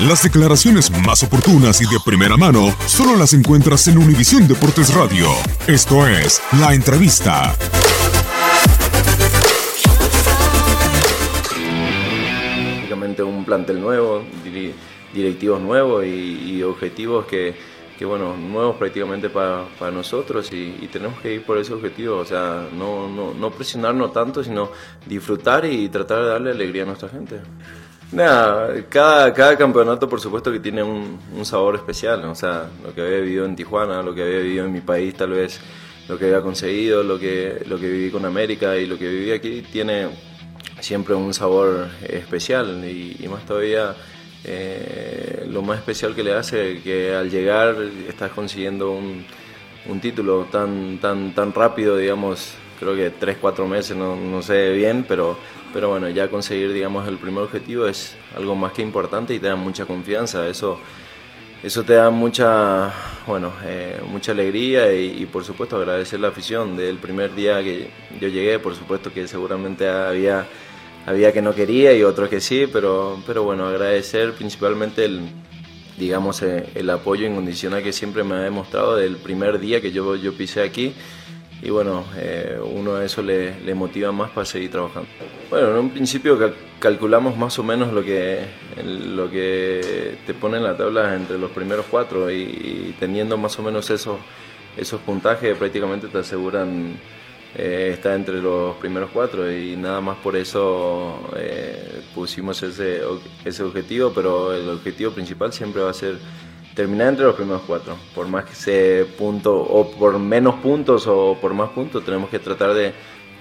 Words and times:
Las 0.00 0.24
declaraciones 0.24 0.90
más 1.06 1.22
oportunas 1.22 1.80
y 1.80 1.84
de 1.84 2.00
primera 2.04 2.36
mano 2.36 2.74
solo 2.84 3.16
las 3.16 3.32
encuentras 3.32 3.86
en 3.86 3.96
Univisión 3.96 4.48
Deportes 4.48 4.92
Radio. 4.92 5.28
Esto 5.68 6.04
es 6.08 6.42
La 6.58 6.74
Entrevista. 6.74 7.54
Básicamente 12.74 13.22
un 13.22 13.44
plantel 13.44 13.80
nuevo, 13.80 14.24
directivos 15.14 15.60
nuevos 15.60 16.04
y, 16.04 16.56
y 16.56 16.62
objetivos 16.64 17.26
que, 17.26 17.54
que, 17.96 18.04
bueno, 18.04 18.36
nuevos 18.36 18.74
prácticamente 18.74 19.30
para, 19.30 19.64
para 19.78 19.92
nosotros 19.92 20.52
y, 20.52 20.76
y 20.82 20.88
tenemos 20.92 21.20
que 21.20 21.34
ir 21.34 21.44
por 21.44 21.56
ese 21.56 21.72
objetivo, 21.72 22.16
o 22.16 22.24
sea, 22.24 22.66
no, 22.76 23.08
no, 23.08 23.32
no 23.32 23.50
presionarnos 23.52 24.12
tanto, 24.12 24.42
sino 24.42 24.72
disfrutar 25.06 25.64
y 25.66 25.88
tratar 25.88 26.24
de 26.24 26.28
darle 26.30 26.50
alegría 26.50 26.82
a 26.82 26.86
nuestra 26.86 27.08
gente. 27.08 27.36
Nada, 28.14 28.72
cada, 28.88 29.34
cada 29.34 29.58
campeonato 29.58 30.08
por 30.08 30.20
supuesto 30.20 30.52
que 30.52 30.60
tiene 30.60 30.84
un, 30.84 31.18
sabor 31.44 31.74
especial, 31.74 32.24
o 32.24 32.34
sea, 32.36 32.68
lo 32.84 32.94
que 32.94 33.00
había 33.00 33.18
vivido 33.18 33.44
en 33.44 33.56
Tijuana, 33.56 34.02
lo 34.02 34.14
que 34.14 34.22
había 34.22 34.38
vivido 34.38 34.66
en 34.66 34.72
mi 34.72 34.80
país 34.80 35.14
tal 35.16 35.30
vez, 35.30 35.60
lo 36.08 36.16
que 36.16 36.26
había 36.26 36.40
conseguido, 36.40 37.02
lo 37.02 37.18
que, 37.18 37.64
lo 37.66 37.76
que 37.76 37.88
viví 37.88 38.10
con 38.12 38.24
América 38.24 38.76
y 38.76 38.86
lo 38.86 38.96
que 38.96 39.08
viví 39.08 39.32
aquí 39.32 39.62
tiene 39.62 40.08
siempre 40.78 41.16
un 41.16 41.34
sabor 41.34 41.88
especial. 42.08 42.84
Y, 42.84 43.16
y 43.18 43.26
más 43.26 43.44
todavía 43.46 43.96
eh, 44.44 45.44
lo 45.48 45.62
más 45.62 45.78
especial 45.78 46.14
que 46.14 46.22
le 46.22 46.34
hace 46.34 46.82
que 46.82 47.14
al 47.14 47.30
llegar 47.30 47.76
estás 48.08 48.30
consiguiendo 48.30 48.92
un, 48.92 49.24
un 49.86 50.00
título 50.00 50.46
tan, 50.52 50.98
tan, 50.98 51.34
tan 51.34 51.52
rápido, 51.52 51.96
digamos, 51.96 52.54
creo 52.78 52.94
que 52.94 53.10
3, 53.10 53.38
4 53.40 53.66
meses, 53.66 53.96
no, 53.96 54.16
no 54.16 54.42
sé 54.42 54.72
bien, 54.72 55.04
pero, 55.06 55.38
pero 55.72 55.90
bueno, 55.90 56.08
ya 56.08 56.28
conseguir, 56.28 56.72
digamos, 56.72 57.06
el 57.08 57.18
primer 57.18 57.44
objetivo 57.44 57.86
es 57.86 58.16
algo 58.36 58.54
más 58.54 58.72
que 58.72 58.82
importante 58.82 59.34
y 59.34 59.38
te 59.38 59.46
da 59.48 59.56
mucha 59.56 59.86
confianza, 59.86 60.46
eso, 60.48 60.78
eso 61.62 61.82
te 61.84 61.94
da 61.94 62.10
mucha, 62.10 62.92
bueno, 63.26 63.52
eh, 63.64 64.00
mucha 64.10 64.32
alegría 64.32 64.92
y, 64.92 65.22
y, 65.22 65.26
por 65.26 65.44
supuesto 65.44 65.76
agradecer 65.76 66.20
la 66.20 66.28
afición 66.28 66.76
del 66.76 66.98
primer 66.98 67.34
día 67.34 67.62
que 67.62 67.90
yo 68.20 68.28
llegué, 68.28 68.58
por 68.58 68.74
supuesto 68.74 69.12
que 69.12 69.26
seguramente 69.26 69.88
había, 69.88 70.46
había 71.06 71.32
que 71.32 71.42
no 71.42 71.54
quería 71.54 71.92
y 71.92 72.02
otros 72.02 72.28
que 72.28 72.40
sí, 72.40 72.66
pero, 72.72 73.18
pero 73.26 73.42
bueno, 73.42 73.66
agradecer 73.66 74.32
principalmente 74.32 75.04
el, 75.04 75.20
digamos, 75.96 76.42
eh, 76.42 76.66
el 76.74 76.90
apoyo 76.90 77.26
incondicional 77.26 77.82
que 77.82 77.92
siempre 77.92 78.24
me 78.24 78.34
ha 78.34 78.40
demostrado 78.40 78.96
del 78.96 79.16
primer 79.16 79.58
día 79.58 79.80
que 79.80 79.92
yo, 79.92 80.16
yo 80.16 80.32
pisé 80.34 80.62
aquí. 80.62 80.94
Y 81.64 81.70
bueno, 81.70 82.04
eh, 82.16 82.58
uno 82.62 82.96
a 82.96 83.04
eso 83.04 83.22
le, 83.22 83.74
motiva 83.74 84.12
más 84.12 84.30
para 84.30 84.44
seguir 84.44 84.70
trabajando. 84.70 85.08
Bueno, 85.50 85.70
en 85.70 85.76
un 85.76 85.90
principio 85.90 86.38
cal 86.38 86.54
calculamos 86.78 87.38
más 87.38 87.58
o 87.58 87.62
menos 87.62 87.90
lo 87.92 88.04
que, 88.04 88.40
lo 88.84 89.30
que 89.30 90.18
te 90.26 90.34
pone 90.34 90.58
en 90.58 90.64
la 90.64 90.76
tabla 90.76 91.14
entre 91.14 91.38
los 91.38 91.50
primeros 91.50 91.86
cuatro 91.90 92.30
y, 92.30 92.42
y 92.42 92.96
teniendo 93.00 93.38
más 93.38 93.58
o 93.58 93.62
menos 93.62 93.88
esos, 93.88 94.18
esos 94.76 95.00
puntajes 95.00 95.56
prácticamente 95.56 96.08
te 96.08 96.18
aseguran 96.18 96.98
eh, 97.56 97.90
estar 97.94 98.14
entre 98.16 98.42
los 98.42 98.74
primeros 98.78 99.10
cuatro 99.12 99.50
y 99.50 99.76
nada 99.76 100.00
más 100.00 100.16
por 100.16 100.34
eso 100.34 101.30
eh, 101.36 102.02
pusimos 102.12 102.60
ese, 102.64 103.02
ese 103.44 103.62
objetivo, 103.62 104.12
pero 104.12 104.52
el 104.52 104.68
objetivo 104.68 105.12
principal 105.12 105.52
siempre 105.52 105.80
va 105.80 105.90
a 105.90 105.94
ser 105.94 106.18
terminar 106.74 107.08
entre 107.08 107.24
los 107.24 107.34
primeros 107.34 107.62
cuatro. 107.66 107.96
Por 108.14 108.28
más 108.28 108.44
que 108.44 108.54
sea 108.54 109.04
punto, 109.16 109.56
o 109.56 109.90
por 109.92 110.18
menos 110.18 110.56
puntos 110.56 111.06
o 111.06 111.36
por 111.40 111.54
más 111.54 111.70
puntos, 111.70 112.04
tenemos 112.04 112.28
que 112.30 112.38
tratar 112.38 112.74
de 112.74 112.92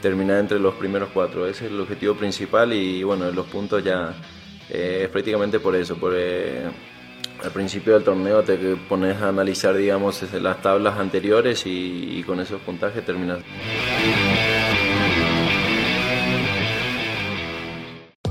terminar 0.01 0.39
entre 0.39 0.59
los 0.59 0.75
primeros 0.75 1.09
cuatro. 1.13 1.47
Ese 1.47 1.65
es 1.65 1.71
el 1.71 1.79
objetivo 1.79 2.15
principal 2.15 2.73
y 2.73 3.03
bueno, 3.03 3.31
los 3.31 3.45
puntos 3.47 3.83
ya 3.83 4.13
eh, 4.69 5.01
es 5.03 5.09
prácticamente 5.09 5.59
por 5.59 5.75
eso. 5.75 5.95
Por, 5.95 6.13
eh, 6.15 6.63
al 7.43 7.51
principio 7.51 7.93
del 7.93 8.03
torneo 8.03 8.41
te 8.43 8.57
pones 8.87 9.21
a 9.21 9.29
analizar, 9.29 9.75
digamos, 9.75 10.21
las 10.33 10.61
tablas 10.61 10.97
anteriores 10.97 11.63
y 11.65 12.23
con 12.25 12.39
esos 12.39 12.61
puntajes 12.61 13.05
terminas. 13.05 13.39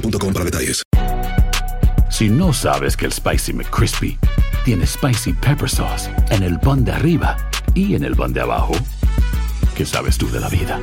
boostmobile 0.00 0.32
para 0.32 0.44
detalles. 0.44 0.82
Si 2.10 2.28
no 2.28 2.52
sabes 2.52 2.96
que 2.96 3.06
el 3.06 3.12
Spicy 3.12 3.52
McCrispy 3.52 4.18
tiene 4.64 4.86
Spicy 4.86 5.32
Pepper 5.32 5.68
Sauce 5.68 6.10
en 6.30 6.42
el 6.42 6.58
pan 6.60 6.84
de 6.84 6.92
arriba 6.92 7.36
y 7.74 7.94
en 7.94 8.04
el 8.04 8.14
pan 8.14 8.32
de 8.32 8.40
abajo, 8.40 8.74
¿qué 9.74 9.84
sabes 9.84 10.16
tú 10.16 10.30
de 10.30 10.40
la 10.40 10.48
vida? 10.48 10.80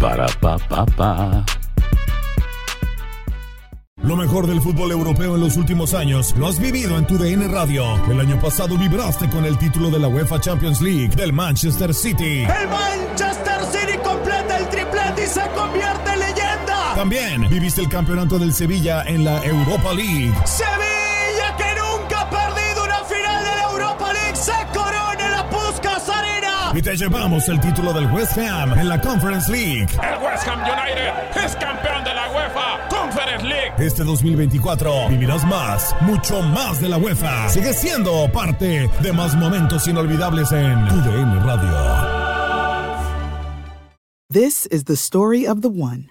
Para, 0.00 0.26
pa, 0.40 0.58
pa, 0.58 0.86
pa. 0.86 1.44
Lo 4.02 4.16
mejor 4.16 4.46
del 4.46 4.62
fútbol 4.62 4.92
europeo 4.92 5.34
en 5.34 5.40
los 5.42 5.56
últimos 5.56 5.92
años 5.92 6.34
lo 6.38 6.46
has 6.46 6.58
vivido 6.58 6.96
en 6.96 7.06
tu 7.06 7.18
DN 7.18 7.48
Radio. 7.48 7.84
El 8.10 8.20
año 8.20 8.40
pasado 8.40 8.78
vibraste 8.78 9.28
con 9.28 9.44
el 9.44 9.58
título 9.58 9.90
de 9.90 9.98
la 9.98 10.08
UEFA 10.08 10.40
Champions 10.40 10.80
League 10.80 11.14
del 11.16 11.32
Manchester 11.32 11.92
City. 11.92 12.44
El 12.44 12.68
Manchester 12.68 13.60
City 13.70 13.98
completa 14.02 14.56
el 14.56 14.68
triplete 14.68 15.24
y 15.24 15.26
se 15.26 15.42
convierte 15.54 16.12
en. 16.12 16.17
También 16.98 17.48
viviste 17.48 17.80
el 17.80 17.88
campeonato 17.88 18.40
del 18.40 18.52
Sevilla 18.52 19.04
en 19.06 19.24
la 19.24 19.40
Europa 19.44 19.92
League. 19.92 20.34
Sevilla 20.44 21.56
que 21.56 21.80
nunca 21.80 22.22
ha 22.22 22.28
perdido 22.28 22.82
una 22.82 23.04
final 23.04 23.44
de 23.44 23.50
la 23.50 23.70
Europa 23.70 24.12
League 24.12 24.34
se 24.34 24.52
corona 24.76 25.24
en 25.24 25.30
la 25.30 25.48
Puskas 25.48 26.08
Arena. 26.08 26.72
Y 26.74 26.82
te 26.82 26.96
llevamos 26.96 27.48
el 27.48 27.60
título 27.60 27.92
del 27.92 28.10
West 28.10 28.36
Ham 28.38 28.76
en 28.76 28.88
la 28.88 29.00
Conference 29.00 29.48
League. 29.48 29.86
El 29.92 30.24
West 30.24 30.48
Ham 30.48 30.58
United 30.58 31.44
es 31.44 31.54
campeón 31.54 32.02
de 32.02 32.14
la 32.14 32.30
UEFA 32.32 32.88
Conference 32.88 33.46
League 33.46 33.74
Este 33.78 34.02
2024 34.02 35.08
vivirás 35.10 35.44
más, 35.46 35.94
mucho 36.00 36.42
más 36.42 36.80
de 36.80 36.88
la 36.88 36.96
UEFA. 36.96 37.48
Sigue 37.48 37.74
siendo 37.74 38.28
parte 38.32 38.90
de 39.00 39.12
más 39.12 39.36
momentos 39.36 39.86
inolvidables 39.86 40.50
en 40.50 40.88
tu 40.88 40.96
DN 40.96 41.44
Radio. 41.44 42.28
This 44.28 44.66
is 44.72 44.82
the 44.86 44.96
story 44.96 45.46
of 45.46 45.60
the 45.60 45.70
one. 45.70 46.10